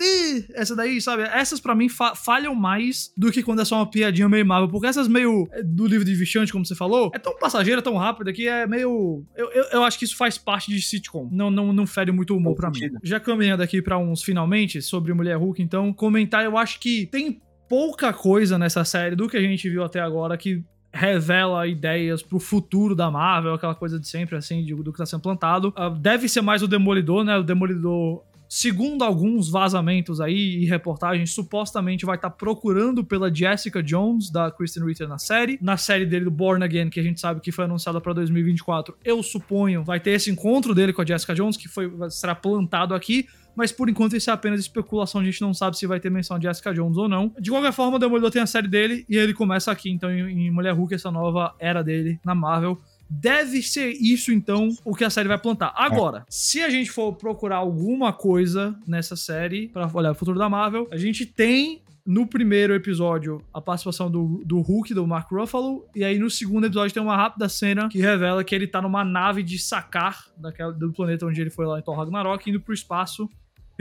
[0.00, 1.22] ih, Essa daí, sabe?
[1.24, 4.68] Essas pra mim fa- falham mais do que quando é só uma piadinha meio Marvel.
[4.68, 7.96] Porque essas meio é, do livro de Vichante, como você falou, é tão passageira, tão
[7.96, 9.24] rápida que é meio.
[9.36, 11.28] Eu, eu, eu acho que isso faz parte de sitcom.
[11.30, 12.98] Não, não, não fere muito o humor pra Faz mim.
[13.02, 17.40] Já caminhando aqui pra uns finalmente sobre Mulher Hulk, então, comentar, eu acho que tem
[17.68, 22.40] pouca coisa nessa série do que a gente viu até agora que revela ideias pro
[22.40, 25.72] futuro da Marvel, aquela coisa de sempre, assim, de- do que tá sendo plantado.
[25.76, 27.36] Ah, deve ser mais o Demolidor, né?
[27.38, 34.28] O Demolidor, segundo alguns vazamentos aí e reportagens, supostamente vai estar procurando pela Jessica Jones,
[34.28, 35.56] da Kristen Ritter na série.
[35.62, 38.96] Na série dele do Born Again, que a gente sabe que foi anunciada pra 2024,
[39.04, 42.92] eu suponho vai ter esse encontro dele com a Jessica Jones, que foi, será plantado
[42.92, 43.28] aqui.
[43.54, 46.38] Mas por enquanto isso é apenas especulação, a gente não sabe se vai ter menção
[46.38, 47.32] de Jessica Jones ou não.
[47.38, 50.50] De qualquer forma, o Demolidor tem a série dele e ele começa aqui, então, em
[50.50, 52.80] Mulher Hulk, essa nova era dele na Marvel.
[53.10, 55.72] Deve ser isso, então, o que a série vai plantar.
[55.76, 60.48] Agora, se a gente for procurar alguma coisa nessa série pra olhar o futuro da
[60.48, 65.84] Marvel, a gente tem no primeiro episódio a participação do, do Hulk, do Mark Ruffalo,
[65.94, 69.04] e aí no segundo episódio tem uma rápida cena que revela que ele tá numa
[69.04, 72.72] nave de sacar daquela, do planeta onde ele foi lá em Thor Ragnarok, indo pro
[72.72, 73.28] espaço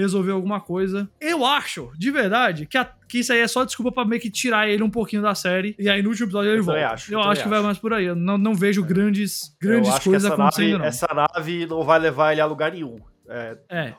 [0.01, 1.09] resolver alguma coisa.
[1.19, 4.29] Eu acho, de verdade, que, a- que isso aí é só desculpa pra meio que
[4.29, 5.75] tirar ele um pouquinho da série.
[5.79, 6.87] E aí no último episódio ele Eu volta.
[6.87, 7.65] acho, eu acho que vai acho.
[7.65, 8.05] mais por aí.
[8.05, 12.31] Eu não, não vejo grandes, grandes que coisas acontecendo, nave, essa nave não vai levar
[12.31, 12.99] ele a lugar nenhum.
[13.27, 13.93] É, É.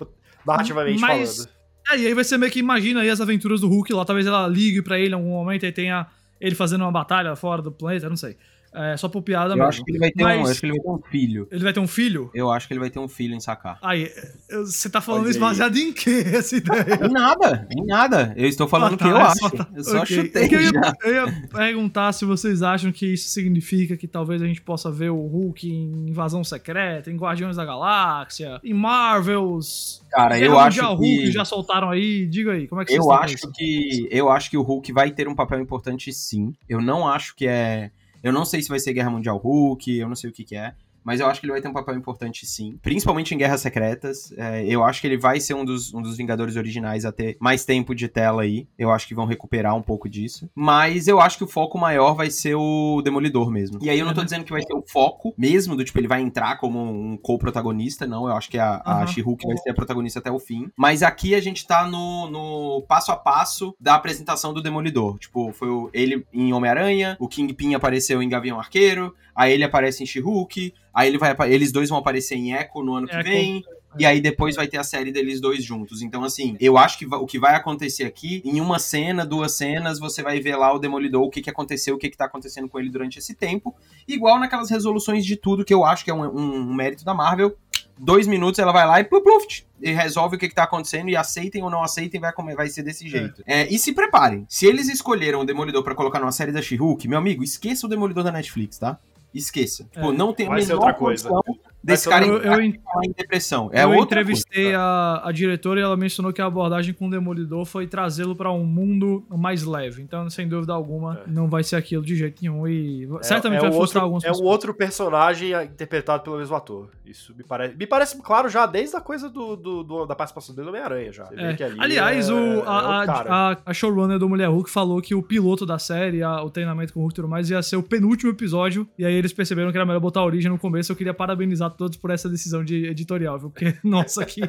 [0.47, 1.61] narrativamente Mas- falando.
[1.93, 4.05] É, e aí vai ser meio que imagina aí as aventuras do Hulk lá.
[4.05, 6.07] Talvez ela ligue pra ele em algum momento e tenha
[6.41, 8.37] ele fazendo uma batalha fora do planeta, não sei.
[8.73, 9.69] É, só por piada Eu mesmo.
[9.69, 11.49] acho que ele vai ter um, Mas- eu acho que ele vai ter um filho.
[11.51, 12.31] Ele vai ter um filho?
[12.33, 13.79] Eu acho que ele vai ter um filho em sacar.
[13.83, 14.09] Aí,
[14.49, 15.45] você tá falando isso aí.
[15.45, 17.01] baseado em quê, essa ideia?
[17.05, 18.33] Em nada, em nada.
[18.37, 19.51] Eu estou falando Ah, que tá, eu é acho.
[19.51, 20.17] tá- Eu só ok.
[20.17, 20.71] chutei É que eu, ia,
[21.05, 25.11] eu ia perguntar se vocês acham que isso significa que talvez a gente possa ver
[25.11, 30.03] o Hulk em Invasão Secreta, em Guardiões da Galáxia, em Marvels.
[30.11, 31.17] Cara, eu acho Mundial que...
[31.17, 32.27] Hulk já soltaram aí.
[32.27, 33.53] Diga aí, como é que vocês Eu estão com acho isso?
[33.53, 36.55] que eu acho que o Hulk vai ter um papel importante sim.
[36.69, 37.91] Eu não acho que é,
[38.23, 40.57] eu não sei se vai ser Guerra Mundial Hulk, eu não sei o que que
[40.57, 40.75] é,
[41.11, 44.33] mas eu acho que ele vai ter um papel importante sim, principalmente em Guerras Secretas.
[44.37, 47.37] É, eu acho que ele vai ser um dos, um dos Vingadores originais a ter
[47.41, 48.69] mais tempo de tela aí.
[48.79, 50.49] Eu acho que vão recuperar um pouco disso.
[50.55, 53.79] Mas eu acho que o foco maior vai ser o Demolidor mesmo.
[53.83, 54.25] E aí eu não tô Uhum.
[54.27, 58.07] dizendo que vai ser o foco mesmo, do tipo, ele vai entrar como um co-protagonista,
[58.07, 58.29] não.
[58.29, 59.07] Eu acho que a, a Aham.
[59.09, 60.71] She-Hulk vai ser a protagonista até o fim.
[60.77, 65.19] Mas aqui a gente tá no, no passo a passo da apresentação do Demolidor.
[65.19, 70.03] Tipo, foi o- ele em Homem-Aranha, o Kingpin apareceu em Gavião Arqueiro, aí ele aparece
[70.03, 73.25] em She-Hulk, aí ele vai, eles dois vão aparecer em Echo no ano que Echo.
[73.29, 73.65] vem.
[73.99, 76.01] E aí depois vai ter a série deles dois juntos.
[76.01, 79.99] Então, assim, eu acho que o que vai acontecer aqui, em uma cena, duas cenas,
[79.99, 82.69] você vai ver lá o Demolidor, o que, que aconteceu, o que, que tá acontecendo
[82.69, 83.75] com ele durante esse tempo.
[84.07, 87.13] Igual naquelas resoluções de tudo, que eu acho que é um, um- um mérito da
[87.13, 87.57] Marvel.
[87.99, 91.11] Dois minutos ela vai lá e plup, pluft, e resolve o que, que tá acontecendo
[91.11, 93.43] e aceitem ou não aceitem, vai, come- vai ser desse jeito.
[93.45, 94.47] É, e se preparem.
[94.49, 97.91] Se eles escolheram o Demolidor pra colocar numa série da She-Hulk, meu amigo, esqueça o
[97.91, 98.99] Demolidor da Netflix, tá?
[99.35, 99.85] Esqueça.
[99.85, 101.29] Tipo, É, não tem a menor outra coisa.
[101.29, 102.75] condição desse cara Eu, eu, em
[103.17, 103.71] depressão.
[103.73, 104.79] É eu entrevistei coisa.
[104.79, 108.51] a, a diretora e ela mencionou que a abordagem com o Demolidor foi trazê-lo pra
[108.53, 110.03] um mundo mais leve.
[110.03, 112.67] Então, sem dúvida alguma, não vai ser aquilo de jeito nenhum.
[112.69, 116.89] E certamente é, vai frustrar outro, alguns É um outro personagem interpretado pelo mesmo ator.
[117.05, 117.75] Isso me parece.
[117.77, 121.13] Me parece claro já desde a coisa do, do- do- da participação dele no Homem-Aranha
[121.13, 121.29] já.
[121.37, 121.49] É.
[121.65, 123.05] ali Aliás, é- o, é a,
[123.53, 126.93] a, a showrunner do Mulher Hulk falou que o piloto da série, a- o treinamento
[126.93, 128.87] com o Hulk e tudo mais, ia ser o penúltimo episódio.
[128.99, 130.93] E aí eles perceberam que era melhor botar a origem no começo.
[130.93, 133.51] Eu queria parabenizar todos por essa decisão de editorial, viu?
[133.51, 134.43] Porque, nossa, que,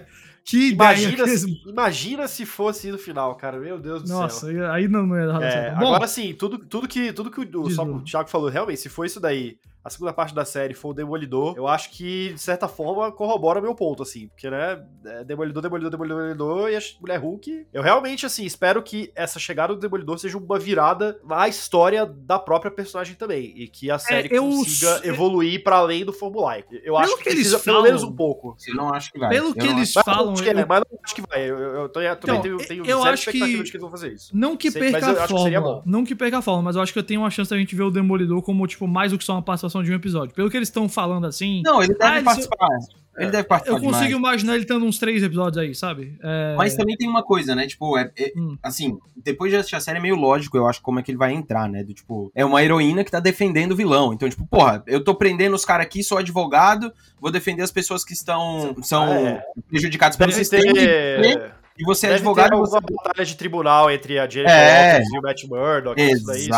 [0.45, 0.73] que ideia.
[0.97, 3.59] Imagina, eles- se, imagina se fosse no final, cara.
[3.59, 4.17] Meu Deus do céu.
[4.17, 5.71] Nossa, aí- não, não ia dar É.
[5.75, 8.89] Bom, agora sim, tudo, tudo que, tudo que o, só, o Thiago falou, realmente, se
[8.89, 12.39] for isso daí, a segunda parte da série for o Demolidor, eu acho que, de
[12.39, 14.27] certa forma, corrobora meu ponto, assim.
[14.27, 17.65] Porque, né, é Demolidor, Demolidor, Demolidor, Demolidor e a Mulher Hulk.
[17.73, 22.37] Eu realmente, assim, espero que essa chegada do Demolidor seja uma virada na história da
[22.37, 23.53] própria personagem também.
[23.55, 26.75] E que a série É, eu consiga evoluir pra além do formulaico.
[26.83, 28.55] Eu acho que, que eles precisa pelo falam- menos um pouco.
[28.67, 29.29] Eu não acho que vai.
[29.29, 30.30] Pelo Eu que eles Mas, falam.
[30.31, 31.49] Não acho que, é, eu- mas não acho que vai.
[31.49, 33.77] Eu, eu, tô- eu também Então, tenho, tenho eu zero acho que- expectativa de que
[33.77, 34.29] eles vão fazer isso.
[34.33, 35.81] Não que Sei, perca a bom.
[35.85, 37.75] Não que perca a fórmula, mas eu acho que eu tenho uma chance da gente
[37.75, 40.33] ver o Demolidor como, tipo, mais do que só uma participação de um episódio.
[40.35, 41.61] Pelo que eles estão falando assim.
[41.65, 42.67] Não, ele deve Ah, participar.
[43.17, 44.19] Ele deve participar Eu consigo demais.
[44.19, 46.17] imaginar ele tendo uns três episódios aí, sabe?
[46.23, 47.67] É, Mas também tem uma coisa, né?
[47.67, 48.57] Tipo, é, é- Hum.
[48.63, 51.17] assim, depois de assistir a série é meio lógico, eu acho, como é que ele
[51.17, 51.83] vai entrar, né?
[51.83, 54.13] Do tipo, é uma heroína que tá defendendo o vilão.
[54.13, 58.05] Então, tipo, porra, eu tô prendendo os caras aqui, sou advogado, vou defender as pessoas
[58.05, 59.43] que estão são É.
[59.69, 60.73] prejudicadas pelo Deve sistema.
[60.73, 62.75] ter, E você é deve advogado, ter você...
[62.75, 65.01] alguma batalha de tribunal entre a Jennifer É.
[65.01, 66.01] E o Matt Murdock.
[66.01, 66.49] Isso daí, isso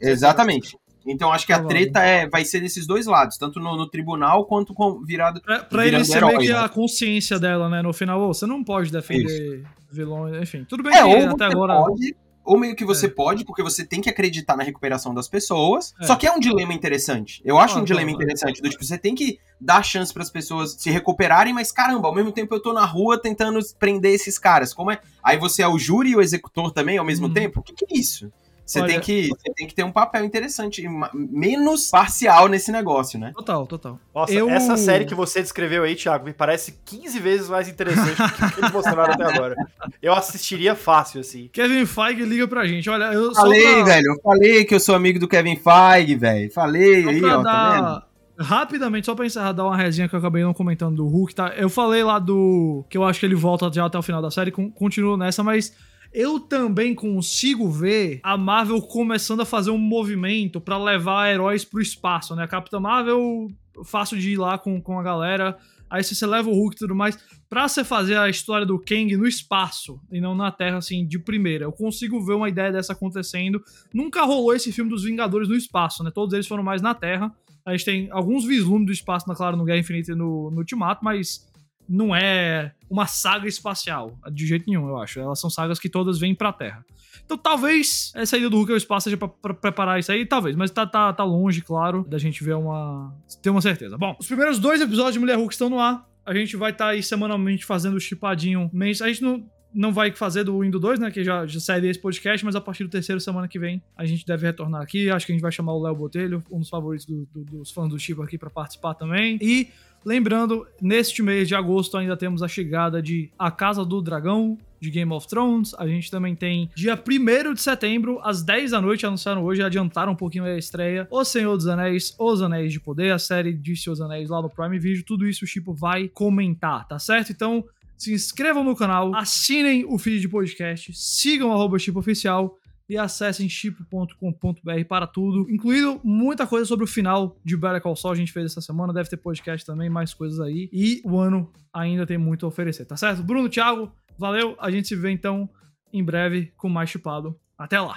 [0.00, 0.76] Exatamente.
[1.06, 1.82] Então, acho que a Provável.
[1.84, 5.40] treta é, vai ser desses dois lados, tanto no, no tribunal quanto com, virado.
[5.40, 6.58] Pra, pra ele ser meio que né?
[6.58, 7.80] a consciência dela, né?
[7.82, 10.64] No final, ô, você não pode defender vilões, enfim.
[10.68, 11.74] Tudo bem É, que ou até você agora.
[11.76, 13.08] pode, ou meio que você É.
[13.08, 15.94] pode, porque você tem que acreditar na recuperação das pessoas.
[16.00, 16.06] É.
[16.06, 17.40] Só que é um dilema interessante.
[17.44, 18.22] Eu acho Ah, um dilema claro.
[18.24, 18.60] interessante.
[18.60, 22.14] Do tipo, você tem que dar chance para as pessoas se recuperarem, mas caramba, ao
[22.14, 24.74] mesmo tempo eu tô na rua tentando prender esses caras.
[24.74, 24.98] Como é?
[25.22, 27.32] Aí você é o júri e o executor também ao mesmo Hum.
[27.32, 27.60] tempo?
[27.60, 28.30] O que, que é isso?
[28.66, 32.72] Você Olha- tem, que, você tem que ter um papel interessante, e menos parcial nesse
[32.72, 33.30] negócio, né?
[33.32, 34.00] Total, total.
[34.12, 38.16] Nossa, Eu- essa série que você descreveu aí, Thiago, me parece 15 vezes mais interessante
[38.20, 39.54] do que o que eles mostraram até agora.
[40.02, 41.48] Eu assistiria fácil, assim.
[41.52, 42.90] Kevin Feige liga pra gente.
[42.90, 44.04] Olha, eu Falei, pra, velho.
[44.12, 46.52] Eu falei que eu sou amigo do Kevin Feige, velho.
[46.52, 47.82] Falei só aí, pra ó, tá vendo?
[47.84, 48.06] dar.
[48.38, 51.54] Rapidamente, só pra encerrar, dar uma resinha que eu acabei não comentando do Hulk, tá?
[51.56, 52.84] Eu falei lá do.
[52.90, 55.42] que eu acho que ele volta já até o final da série, con- continuo nessa,
[55.42, 55.72] mas
[56.16, 61.78] eu também consigo ver a Marvel começando a fazer um movimento para levar heróis pro
[61.78, 62.44] espaço, né?
[62.44, 63.48] A Capitã Marvel,
[63.84, 65.58] fácil de ir lá com, com a galera.
[65.90, 67.18] Aí você leva o Hulk e tudo mais.
[67.50, 71.18] Pra você fazer a história do Kang no espaço e não na Terra, assim, de
[71.18, 71.66] primeira.
[71.66, 73.62] Eu consigo ver uma ideia dessa acontecendo.
[73.92, 76.10] Nunca rolou esse filme dos Vingadores no espaço, né?
[76.10, 77.30] Todos eles foram mais na Terra.
[77.62, 81.04] A gente tem alguns vislumbres do espaço, claro, no Guerra Infinita e no, no Ultimato,
[81.04, 81.46] mas
[81.88, 85.20] não é uma saga espacial, de jeito nenhum, eu acho.
[85.20, 86.84] Elas são sagas que todas vêm pra Terra.
[87.24, 90.54] Então talvez essa ida do Hulk ao espaço seja pra, pra, preparar isso aí, talvez,
[90.54, 93.12] mas tá, tá, tá longe, claro, da gente ver uma.
[93.42, 93.98] ter uma certeza.
[93.98, 96.08] Bom, os primeiros dois episódios de Mulher Hulk estão no ar.
[96.24, 98.70] A gente vai estar tá aí semanalmente fazendo o chipadinho.
[98.74, 101.10] A gente não, não vai fazer do 1 do 2, né?
[101.10, 104.04] Que já, já sairia esse podcast, mas a partir do terceiro semana que vem a
[104.04, 105.10] gente deve retornar aqui.
[105.10, 107.70] Acho que a gente vai chamar o Léo Botelho, um dos favoritos do, do, dos
[107.70, 109.38] fãs do Chico aqui, para participar também.
[109.40, 109.68] E
[110.06, 114.88] Lembrando, neste mês de agosto ainda temos a chegada de A Casa do Dragão, de
[114.88, 115.74] Game of Thrones.
[115.74, 120.12] A gente também tem dia 1 de setembro, às 10 da noite, anunciaram hoje, adiantaram
[120.12, 121.08] um pouquinho a estreia.
[121.10, 124.48] O Senhor dos Anéis, Os Anéis de Poder, a série de Seus Anéis lá no
[124.48, 125.04] Prime Video.
[125.04, 127.32] Tudo isso o Chipo vai comentar, tá certo?
[127.32, 127.64] Então,
[127.96, 132.56] se inscrevam no canal, assinem o feed de podcast, sigam o Chipo Oficial
[132.88, 138.12] e acessem chip.com.br para tudo, incluindo muita coisa sobre o final de Better Call Saul
[138.14, 141.50] a gente fez essa semana, deve ter podcast também, mais coisas aí, e o ano
[141.72, 143.22] ainda tem muito a oferecer, tá certo?
[143.22, 145.48] Bruno, Thiago, valeu, a gente se vê então
[145.92, 147.38] em breve com mais chipado.
[147.58, 147.94] Até lá!